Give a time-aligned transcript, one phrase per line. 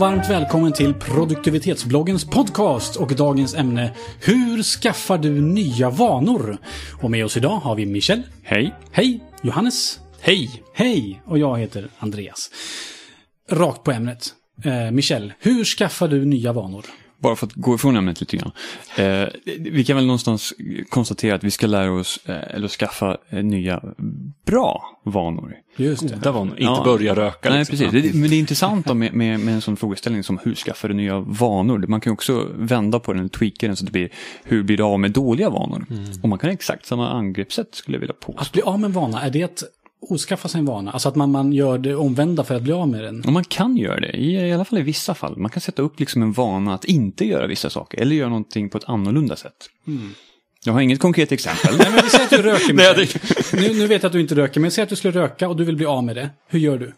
[0.00, 6.58] varmt välkommen till produktivitetsbloggens podcast och dagens ämne Hur skaffar du nya vanor?
[7.02, 8.22] Och med oss idag har vi Michel.
[8.42, 8.74] Hej.
[8.92, 9.20] Hej!
[9.42, 10.00] Johannes.
[10.20, 10.62] Hej.
[10.74, 11.22] Hej!
[11.26, 12.50] Och jag heter Andreas.
[13.50, 14.34] Rakt på ämnet.
[14.64, 16.86] Eh, Michel, hur skaffar du nya vanor?
[17.20, 18.52] Bara för att gå ifrån ämnet lite grann.
[18.96, 20.54] Eh, vi kan väl någonstans
[20.88, 23.82] konstatera att vi ska lära oss, eh, eller skaffa eh, nya
[24.46, 25.56] bra vanor.
[25.76, 26.14] Just det.
[26.14, 26.82] Goda vanor, inte Ja.
[26.84, 27.50] börja röka.
[27.50, 27.78] Nej, liksom.
[27.78, 28.12] precis.
[28.12, 30.88] Det, men det är intressant då med, med, med en sån frågeställning som hur skaffar
[30.88, 31.84] du nya vanor?
[31.88, 34.08] Man kan ju också vända på den, tweaka den så att det blir
[34.44, 35.86] hur blir du av med dåliga vanor?
[36.22, 38.40] Och man kan ha exakt samma angreppssätt skulle jag vilja påstå.
[38.40, 39.62] Att bli av med en vana, är det att
[40.02, 40.90] oskaffa sig en vana?
[40.90, 43.22] Alltså att man, man gör det omvända för att bli av med den?
[43.24, 45.36] Och man kan göra det, i, i alla fall i vissa fall.
[45.36, 48.68] Man kan sätta upp liksom en vana att inte göra vissa saker, eller göra någonting
[48.70, 49.52] på ett annorlunda sätt.
[50.64, 51.76] Jag har inget konkret exempel.
[51.78, 52.74] Nej, men vi säger att du röker,
[53.56, 55.48] Nej, nu, nu vet jag att du inte röker, men säg att du skulle röka
[55.48, 56.30] och du vill bli av med det.
[56.48, 56.92] Hur gör du?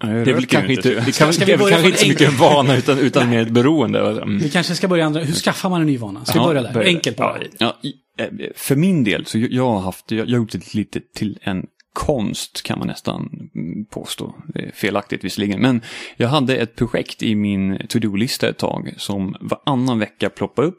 [0.00, 1.04] Det är väl kanske inte, tror jag.
[1.04, 4.00] det kan, Ska vi kanske inte så mycket en vana utan, utan mer ett beroende.
[4.00, 4.38] Mm.
[4.38, 5.20] Vi kanske ska börja andra.
[5.20, 6.24] Hur skaffar man en ny vana?
[6.24, 6.72] Ska vi Ja, börja där?
[6.72, 6.88] börja.
[6.88, 7.36] Enkelt bara.
[7.58, 7.76] Ja,
[8.18, 11.38] Eh, för min del, så jag, har haft, jag, jag har gjort det lite till
[11.42, 13.50] en konst kan man nästan
[13.90, 14.34] påstå.
[14.74, 15.60] Felaktigt visserligen.
[15.60, 15.80] Men
[16.16, 20.78] jag hade ett projekt i min to-do-lista ett tag som varannan vecka ploppade upp.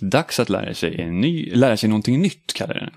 [0.00, 2.92] Dags att lära sig, en ny, lära sig någonting nytt, kallar jag det.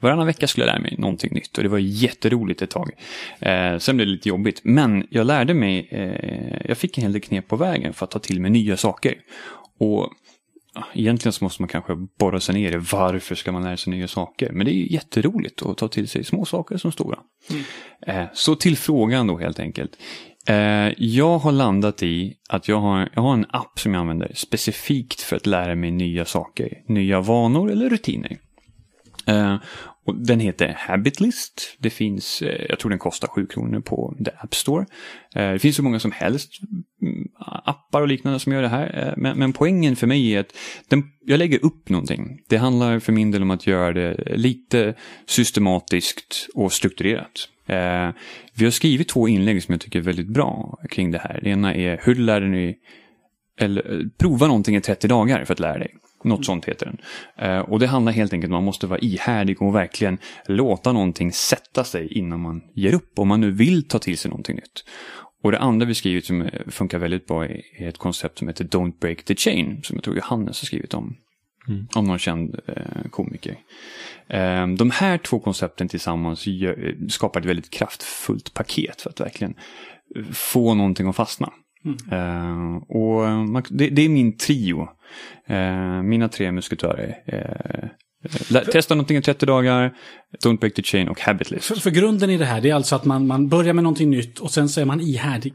[0.00, 2.90] Varannan vecka skulle jag lära mig någonting nytt och det var jätteroligt ett tag.
[3.38, 7.12] Eh, sen blev det lite jobbigt, men jag lärde mig, eh, jag fick en hel
[7.12, 9.14] del knep på vägen för att ta till mig nya saker.
[9.78, 10.12] Och
[10.94, 14.08] egentligen så måste man kanske borra sig ner i varför ska man lära sig nya
[14.08, 14.52] saker.
[14.52, 17.18] Men det är ju jätteroligt att ta till sig små saker som stora.
[18.06, 19.92] Eh, så till frågan då helt enkelt.
[20.48, 24.32] Eh, jag har landat i att jag har, jag har en app som jag använder
[24.34, 26.82] specifikt för att lära mig nya saker.
[26.88, 28.38] Nya vanor eller rutiner.
[30.06, 31.76] Och den heter Habitlist.
[31.78, 34.86] Det finns, eh, jag tror den kostar 7 kronor på The App Store.
[35.34, 36.52] Eh, det finns så många som helst
[37.02, 37.28] mm,
[37.64, 39.06] appar och liknande som gör det här.
[39.08, 40.56] Eh, men, men poängen för mig är att
[40.88, 42.40] den, jag lägger upp någonting.
[42.48, 44.94] Det handlar för min del om att göra det lite
[45.26, 47.48] systematiskt och strukturerat.
[48.54, 51.40] Vi har skrivit två inlägg som jag tycker är väldigt bra kring det här.
[51.42, 52.76] Det ena är hur lär ni
[53.60, 55.94] eller prova någonting i 30 dagar för att lära dig.
[56.24, 56.98] Något sånt heter den.
[57.48, 60.92] Eh, och det handlar helt enkelt om att man måste vara ihärdig och verkligen låta
[60.92, 63.18] någonting sätta sig innan man ger upp.
[63.18, 64.84] Om man nu vill ta till sig någonting nytt.
[65.42, 68.64] Och det andra vi skrivit som eh, funkar väldigt bra är ett koncept som heter
[68.64, 69.80] Don't Break the Chain.
[69.82, 71.16] Som jag tror Johannes har skrivit om.
[71.94, 73.58] Om någon känd eh, komiker.
[74.76, 76.44] De här två koncepten tillsammans
[77.08, 79.54] skapar ett väldigt kraftfullt paket för att verkligen
[80.32, 81.52] få någonting att fastna.
[82.12, 84.88] Eh, och man, det, det är min trio.
[85.48, 87.14] Eh, mina tre musketörer.
[87.26, 87.88] Eh,
[88.48, 89.94] lä- testa någonting i 30 dagar,
[90.44, 91.64] Don't break the chain och Habitlist.
[91.64, 94.10] För, för grunden i det här, det är alltså att man, man börjar med någonting
[94.10, 95.54] nytt och sen så är man ihärdig.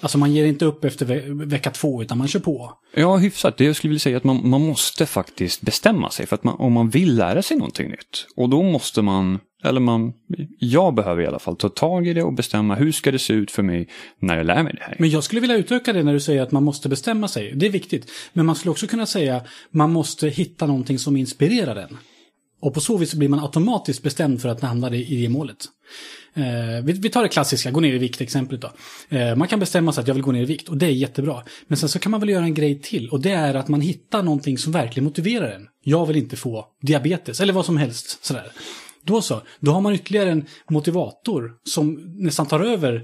[0.00, 2.72] Alltså man ger inte upp efter ve vecka två, utan man kör på.
[2.94, 3.56] Ja, hyfsat.
[3.56, 6.54] Det jag skulle vilja säga att man, man måste faktiskt bestämma sig för att man,
[6.58, 8.26] om man vill lära sig någonting nytt.
[8.36, 10.12] Och då måste man, eller man,
[10.58, 13.32] jag behöver i alla fall ta tag i det och bestämma hur ska det se
[13.32, 14.96] ut för mig när jag lär mig det här.
[14.98, 17.52] Men jag skulle vilja utöka det när du säger att man måste bestämma sig.
[17.54, 18.10] Det är viktigt.
[18.32, 19.40] Men man skulle också kunna säga
[19.70, 21.96] man måste hitta någonting som inspirerar en.
[22.60, 25.56] Och på så vis blir man automatiskt bestämd för att hamna i det målet.
[26.34, 28.72] Eh, vi, vi tar det klassiska, gå ner i vikt-exemplet då.
[29.16, 30.90] Eh, man kan bestämma sig att jag vill gå ner i vikt och det är
[30.90, 31.42] jättebra.
[31.66, 33.80] Men sen så kan man väl göra en grej till och det är att man
[33.80, 35.68] hittar någonting som verkligen motiverar en.
[35.82, 38.24] Jag vill inte få diabetes eller vad som helst.
[38.24, 38.52] Sådär.
[39.06, 43.02] Då så, då har man ytterligare en motivator som nästan tar över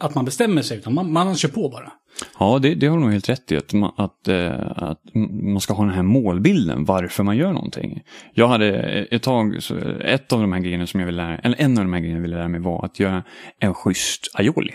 [0.00, 1.92] att man bestämmer sig, utan man, man kör på bara.
[2.38, 3.56] Ja, det, det har du nog helt rätt i.
[3.56, 8.02] Att man, att, eh, att man ska ha den här målbilden, varför man gör någonting.
[8.34, 11.38] Jag hade eh, ett tag, så ett av de här grejerna som jag ville lära,
[11.38, 13.24] eller en av de här grejerna jag ville lära mig var att göra
[13.58, 14.72] en schysst aioli.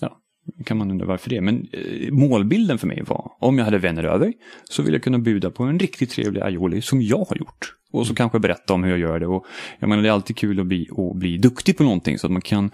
[0.00, 0.16] Ja,
[0.64, 1.40] kan man undra varför det.
[1.40, 4.32] Men eh, målbilden för mig var, om jag hade vänner över,
[4.64, 7.74] så ville jag kunna bjuda på en riktigt trevlig aioli som jag har gjort.
[7.94, 9.26] Och så kanske berätta om hur jag gör det.
[9.26, 9.46] Och
[9.78, 12.32] jag menar, det är alltid kul att bli, att bli duktig på någonting så att
[12.32, 12.70] man kan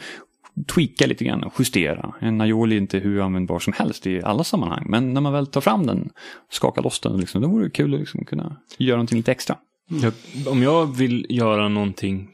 [0.66, 2.14] tweaka lite grann och justera.
[2.20, 4.86] En aioli är inte hur användbar som helst i alla sammanhang.
[4.88, 6.10] Men när man väl tar fram den,
[6.50, 9.56] skakar loss den, liksom, då vore det kul att liksom kunna göra någonting lite extra.
[10.02, 10.12] Jag,
[10.46, 12.28] om jag vill göra någonting,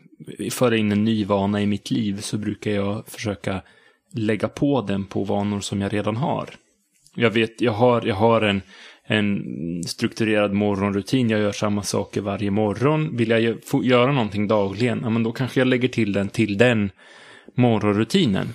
[0.50, 3.62] föra in en ny vana i mitt liv så brukar jag försöka
[4.12, 6.48] lägga på den på vanor som jag redan har.
[7.14, 8.62] Jag vet, jag har, jag har en,
[9.06, 9.44] en
[9.84, 13.16] strukturerad morgonrutin, jag gör samma saker varje morgon.
[13.16, 16.90] Vill jag göra någonting dagligen, ja men då kanske jag lägger till den till den
[17.54, 18.48] morgonrutinen.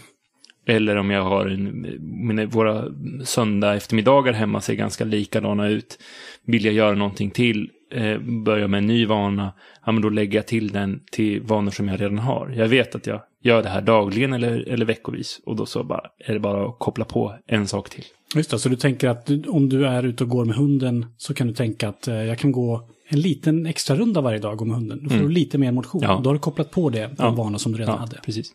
[0.65, 2.85] Eller om jag har en, mina, våra
[3.23, 5.99] söndag eftermiddagar hemma ser ganska likadana ut.
[6.45, 9.53] Vill jag göra någonting till, eh, börja med en ny vana,
[9.85, 12.49] ja men då lägger jag till den till vanor som jag redan har.
[12.57, 15.39] Jag vet att jag gör det här dagligen eller, eller veckovis.
[15.45, 18.03] Och då så bara, är det bara att koppla på en sak till.
[18.35, 21.05] Just det, så du tänker att du, om du är ute och går med hunden
[21.17, 24.67] så kan du tänka att eh, jag kan gå en liten extra runda varje dag
[24.67, 24.99] med hunden.
[25.03, 25.27] Då får Mm.
[25.27, 26.01] du lite mer motion.
[26.03, 26.21] Ja.
[26.23, 27.29] Då har du kopplat på det på Ja.
[27.31, 28.17] vana som du redan Ja, hade.
[28.25, 28.51] precis.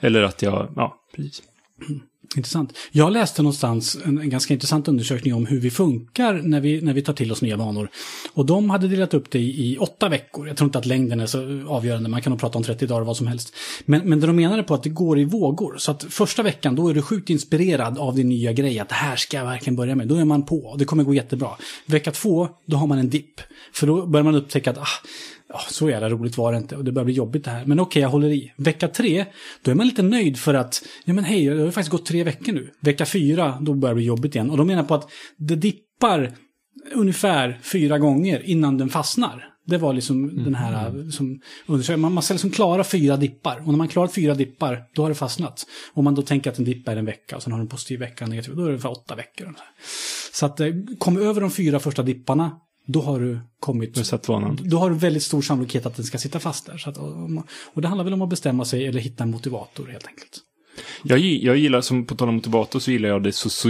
[0.00, 1.42] Eller att jag, ja, precis.
[2.36, 2.72] Intressant.
[2.92, 6.94] Jag läste någonstans en, en ganska intressant undersökning om hur vi funkar när vi, när
[6.94, 7.90] vi tar till oss nya vanor.
[8.32, 10.48] Och de hade delat upp det i, i åtta veckor.
[10.48, 13.04] Jag tror inte att längden är så avgörande, man kan nog prata om 30 dagar
[13.04, 13.54] vad som helst.
[13.84, 15.76] Men, men det de menade på att det går i vågor.
[15.78, 18.94] Så att första veckan då är du sjukt inspirerad av din nya grej, att det
[18.94, 20.08] här ska jag verkligen börja med.
[20.08, 21.50] Då är man på, det kommer gå jättebra.
[21.86, 23.40] Vecka två, då har man en dipp.
[23.72, 24.86] För då börjar man upptäcka att ah,
[25.48, 27.64] Ja, så jävla roligt var det inte och det börjar bli jobbigt det här.
[27.66, 28.52] Men okej, jag håller i.
[28.56, 29.24] Vecka tre,
[29.62, 32.06] då är man lite nöjd för att, ja men hej, det har ju faktiskt gått
[32.06, 32.70] tre veckor nu.
[32.80, 34.50] Vecka fyra, då börjar det bli jobbigt igen.
[34.50, 36.32] Och de menar på att det dippar
[36.94, 39.52] ungefär fyra gånger innan den fastnar.
[39.66, 42.00] Det var liksom den här som undersökningen.
[42.00, 43.58] Man, man ska liksom klara fyra dippar.
[43.58, 45.66] Och när man klarar fyra dippar, då har det fastnat.
[45.94, 47.68] Om man då tänker att en dipp är en vecka och sen har du en
[47.68, 49.54] positiv vecka och negativ, då är det för åtta veckor.
[50.32, 52.50] Så att eh, kom över de fyra första dipparna,
[52.86, 53.94] då har du kommit...
[53.94, 54.58] Du har satt vanan.
[54.62, 56.78] Då har du väldigt stor sannolikhet att den ska sitta fast där.
[56.78, 56.98] Så att,
[57.74, 60.42] och det handlar väl om att bestämma sig eller hitta en motivator helt enkelt.
[61.02, 63.68] Jag, jag gillar, som på tal om motivator, så gillar jag det so, so,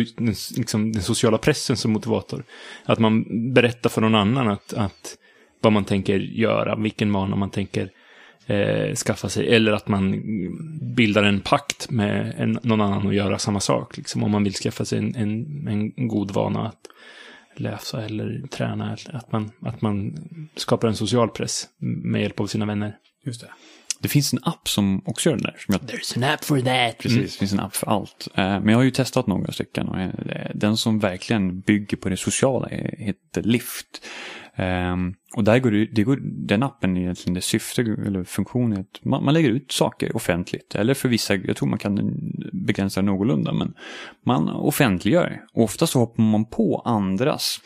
[0.56, 2.44] liksom, den sociala pressen som motivator.
[2.84, 3.24] Att man
[3.54, 5.16] berättar för någon annan att, att
[5.60, 7.90] vad man tänker göra, vilken vana man tänker
[8.46, 9.54] eh, skaffa sig.
[9.54, 10.22] Eller att man
[10.94, 13.96] bildar en pakt med en, någon annan och göra samma sak.
[13.96, 16.80] Liksom, om man vill skaffa sig en, en, en god vana att
[17.60, 18.96] läsa eller träna.
[19.12, 20.16] Att man, att man
[20.56, 22.96] skapar en social press med hjälp av sina vänner.
[23.24, 23.50] Just det.
[24.00, 25.56] Det finns en app som också gör det där.
[25.58, 26.98] Som jag, There's an app for that.
[26.98, 28.28] precis, det finns en app för allt.
[28.34, 30.10] Eh, Men jag har ju testat några stycken och eh,
[30.54, 33.86] den som verkligen bygger på det sociala heter Lift.
[34.58, 38.72] Ehm, Och där går det, det går, den appen är egentligen det syfte eller funktion
[38.72, 40.74] är att man, man lägger ut saker offentligt.
[40.74, 42.20] Eller för vissa, jag tror man kan
[42.52, 43.74] begränsa det någorlunda, men
[44.26, 45.40] man offentliggör.
[45.52, 47.60] Och ofta så hoppar man på andras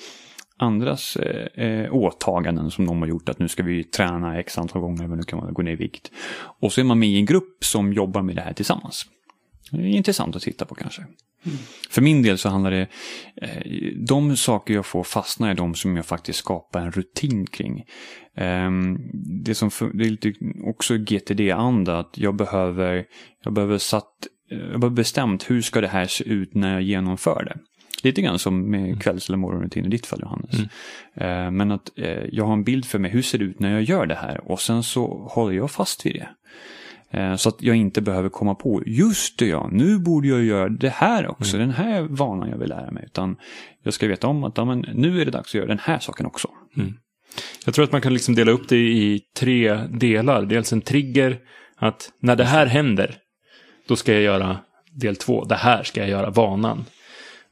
[0.63, 3.29] andras eh, eh, åtaganden som de har gjort.
[3.29, 5.77] Att nu ska vi träna x antal gånger, men nu kan man gå ner i
[5.77, 6.11] vikt.
[6.61, 9.07] Och så är man med i en grupp som jobbar med det här tillsammans.
[9.71, 11.03] Det är intressant att titta på kanske.
[11.91, 12.87] För min del så handlar det,
[13.43, 13.63] eh,
[14.07, 17.85] de saker jag får fastna är de som jag faktiskt skapar en rutin kring.
[18.37, 18.99] Ehm,
[19.45, 20.33] det som det är lite
[20.65, 23.05] också GTD-anda, att jag behöver,
[23.45, 26.83] jag behöver satt, eh, jag behöver bestämt hur ska det här se ut när jag
[26.83, 27.57] genomför det.
[28.05, 30.61] Lite grann som med kvälls eller morgonrutin i ditt fall Johannes.
[31.15, 33.73] Eh, Men att eh, jag har en bild för mig, hur ser det ut när
[33.73, 34.51] jag gör det här?
[34.51, 36.29] Och sen så håller jag fast vid det.
[37.19, 40.69] Eh, Så att jag inte behöver komma på, just det ja, nu borde jag göra
[40.69, 43.05] det här också, den här vanan jag vill lära mig.
[43.07, 43.37] Utan
[43.83, 45.99] jag ska veta om att ja, men nu är det dags att göra den här
[45.99, 46.49] saken också.
[47.65, 50.43] Jag tror att man kan liksom dela upp det i tre delar.
[50.47, 51.39] Dels en trigger,
[51.77, 53.15] att när det här händer,
[53.89, 54.59] då ska jag göra
[54.93, 55.45] del två.
[55.45, 56.85] Det här ska jag göra, vanan.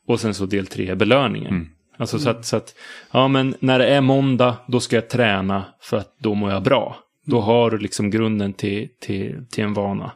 [0.08, 1.69] Och sen så del tre, belöningen.
[1.96, 2.75] Alltså så att, så att,
[3.10, 6.62] ja men när det är måndag, då ska jag träna för att då mår jag
[6.62, 6.96] bra.
[7.26, 10.12] Då har du liksom grunden till, till, till en vana,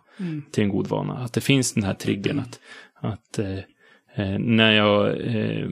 [0.52, 1.14] till en god vana.
[1.14, 2.60] Att det finns den här triggern att,
[3.00, 3.58] att eh,
[4.16, 5.66] eh, när jag eh,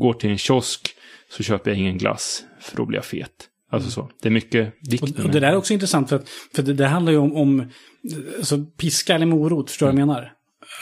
[0.00, 0.88] går till en kiosk
[1.30, 3.48] så köper jag ingen glass, för då blir jag fet.
[3.70, 4.10] Alltså så.
[4.22, 6.72] Det är mycket vikt Och, och det där är också intressant för, att, för det,
[6.72, 7.70] det handlar ju om, om
[8.38, 10.32] alltså, piska eller morot, förstår du vad jag menar?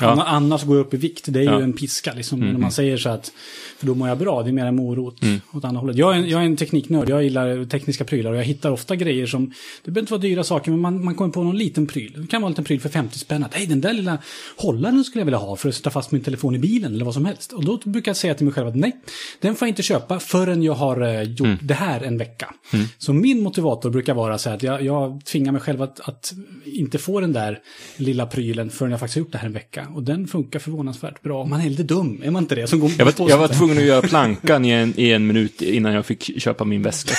[0.03, 0.11] Ja.
[0.13, 1.61] Anna- Annars går jag upp i vikt, det är ju Ja.
[1.63, 2.41] en piska liksom.
[2.41, 3.33] När man säger så att,
[3.79, 5.17] för då mår jag bra, det är mer en morot
[5.53, 5.97] åt andra hållet.
[5.97, 8.97] Jag är, en, jag är en tekniknörd, jag gillar tekniska prylar och jag hittar ofta
[8.97, 9.47] grejer som,
[9.85, 12.13] det behöver inte vara dyra saker, men man, man kommer på någon liten pryl.
[12.17, 14.19] Det kan vara en liten pryl för 50 spänn, att hej den där lilla
[14.57, 17.15] hållaren skulle jag vilja ha för att sätta fast min telefon i bilen eller vad
[17.15, 17.53] som helst.
[17.53, 18.93] Och då brukar jag säga till mig själv att nej,
[19.41, 22.55] den får jag inte köpa förrän jag har eh, gjort det här en vecka.
[22.99, 26.33] Så min motivator brukar vara så här att jag, jag tvingar mig själv att, att
[26.65, 27.59] inte få den där
[27.97, 29.87] lilla prylen förrän jag faktiskt har gjort det här en vecka.
[29.95, 31.45] Och den funkar förvånansvärt bra.
[31.45, 32.67] Man är lite dum, är man inte det?
[32.67, 35.63] Som går Jag var, jag var tvungen att göra plankan i en, i en minut
[35.63, 37.15] innan jag fick köpa min väska.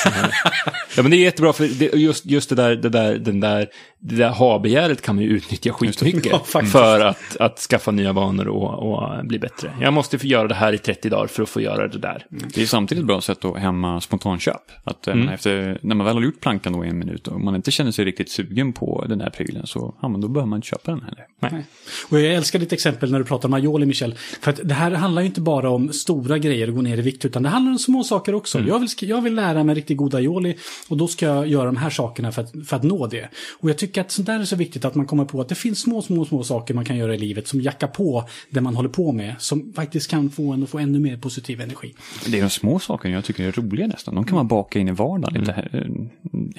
[0.96, 3.68] Ja, men det är jättebra för det, just, just det där, det där, den där,
[4.00, 6.32] det där ha-begäret kan man ju utnyttja skitmycket.
[6.54, 9.74] Ja, för att, att skaffa nya vanor och, och bli bättre.
[9.82, 12.26] Jag måste få göra det här i 30 dagar för att få göra det där.
[12.30, 14.62] Det är samtidigt ett bra sätt att hämma spontanköp.
[14.84, 17.56] Att eh, efter, när man väl har gjort plankan då i en minut och man
[17.56, 20.58] inte känner sig riktigt sugen på den här prylen så ja, men då behöver man
[20.58, 21.26] inte köpa den heller.
[21.40, 21.66] Nej.
[22.10, 24.16] Och jag älskar älskar ditt exempel när du pratar om aioli, Michel.
[24.42, 27.02] För att det här handlar ju inte bara om stora grejer och gå ner i
[27.02, 28.60] vikt, utan det handlar om små saker också.
[28.60, 30.56] Jag, vill, jag vill lära mig riktigt god aioli
[30.90, 33.30] och då ska jag göra de här sakerna för att, för att nå det.
[33.60, 35.56] Och jag tycker att sånt där är så viktigt att man kommer på att det
[35.56, 38.76] finns små, små, små saker man kan göra i livet som jackar på det man
[38.76, 41.94] håller på med, som faktiskt kan få en att få ännu mer positiv energi.
[42.26, 44.16] Det är de små sakerna jag tycker är roliga nästan.
[44.16, 45.40] De kan man baka in i vardagen.
[45.40, 45.88] Lite, här,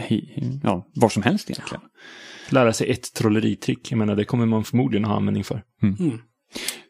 [0.09, 0.19] eh,
[0.63, 1.83] ja, var som helst egentligen.
[2.49, 5.63] Lära sig ett trolleritrick, jag menar det kommer man förmodligen ha användning för.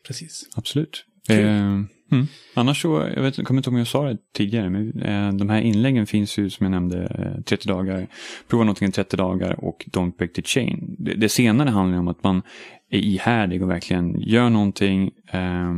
[0.07, 0.49] Precis.
[0.57, 1.05] Absolut.
[1.29, 2.27] Eh, mm.
[2.55, 5.33] Annars så, jag, vet, jag kommer inte ihåg om jag sa det tidigare, men eh,
[5.33, 8.07] de här inläggen finns ju som jag nämnde, eh, 30 dagar,
[8.49, 10.97] prova någonting i 30 dagar och don't break the chain.
[10.99, 12.43] Det, det senare handlar om att man
[12.91, 15.11] är ihärdig och verkligen gör någonting.
[15.31, 15.73] Eh,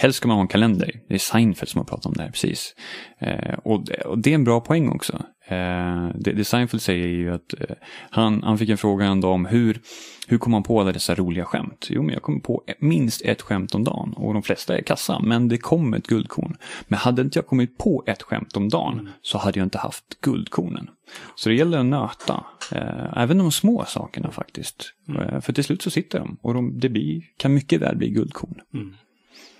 [0.00, 1.00] helst ska man ha en kalender.
[1.08, 2.74] Det är Seinfeld som har pratat om det här precis.
[3.18, 5.22] Eh, och, det, och det är en bra poäng också.
[5.48, 7.76] Eh, det, det Seinfeld säger är ju att eh,
[8.10, 9.80] han, han fick en fråga en dag om hur,
[10.28, 11.86] hur kom man på alla dessa roliga skämt?
[11.90, 15.20] Jo, men jag kommer på minst ett skämt om dagen och de flesta är kassa,
[15.20, 16.56] men det kom ett guldkorn.
[16.88, 20.20] Men hade inte jag kommit på ett skämt om dagen så hade jag inte haft
[20.20, 20.88] guldkornen.
[21.34, 24.92] Så det gäller att nöta, eh, även de små sakerna faktiskt.
[25.08, 28.10] Eh, för till slut så sitter de och de, det blir, kan mycket väl bli
[28.10, 28.60] guldkorn.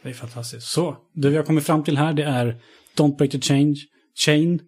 [0.03, 0.67] Det är fantastiskt.
[0.67, 2.57] Så, det vi har kommit fram till här det är
[2.97, 3.77] Don't break the change,
[4.15, 4.61] chain.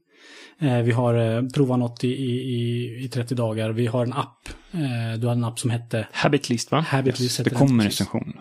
[0.60, 3.70] Eh, vi har eh, provat något i, i, i 30 dagar.
[3.70, 4.48] Vi har en app.
[4.72, 6.80] Eh, du hade en app som hette Habitlist va?
[6.80, 7.36] Habitlist.
[7.36, 8.32] Det heter den, kommer recension.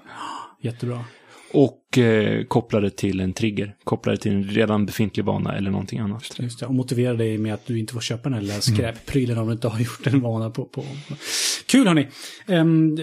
[0.61, 1.05] Jättebra.
[1.51, 3.75] Och eh, koppla det till en trigger.
[3.83, 6.39] Koppla det till en redan befintlig vana eller någonting annat.
[6.39, 6.65] Just det.
[6.65, 9.53] Och motivera dig med att du inte får köpa den här lilla skräpprylen om du
[9.53, 10.65] inte har gjort en vana på.
[10.65, 10.85] på.
[11.65, 12.07] Kul hörni!
[12.47, 12.97] Um,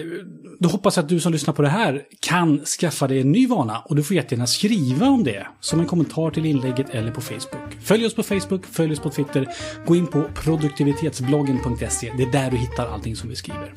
[0.59, 3.47] då hoppas jag att du som lyssnar på det här kan skaffa dig en ny
[3.47, 3.79] vana.
[3.79, 7.73] Och du får jättegärna skriva om det som en kommentar till inlägget eller på Facebook.
[7.81, 9.47] Följ oss på Facebook, följ oss på Twitter.
[9.85, 12.13] Gå in på produktivitetsbloggen.se.
[12.17, 13.73] Det är där du hittar allting som vi skriver.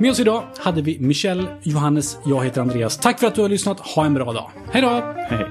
[0.00, 2.98] Med oss idag hade vi Michel, Johannes, jag heter Andreas.
[2.98, 3.80] Tack för att du har lyssnat.
[3.80, 4.50] Ha en bra dag.
[4.72, 4.88] Hej då!
[5.28, 5.46] Hej.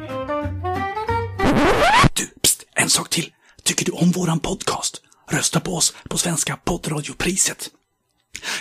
[2.14, 3.30] Du, pst, en sak till.
[3.64, 5.02] Tycker du om våran podcast?
[5.30, 7.70] Rösta på oss på Svenska poddradiopriset.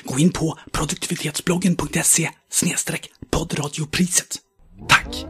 [0.05, 2.31] Gå in på produktivitetsbloggen.se
[3.31, 4.37] poddradiopriset.
[4.89, 5.27] Tack!